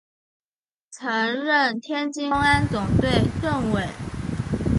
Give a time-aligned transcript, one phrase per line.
[0.89, 3.87] 曾任天津公安总队政委。